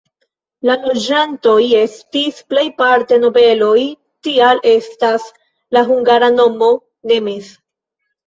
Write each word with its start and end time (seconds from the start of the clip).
La 0.67 0.75
loĝantoj 0.85 1.57
estis 1.79 2.39
plejparte 2.53 3.19
nobeloj, 3.25 3.75
tial 4.27 4.63
estas 4.71 5.29
la 5.77 5.85
hungara 5.91 6.31
nomo 6.39 6.71
"nemes". 7.13 7.53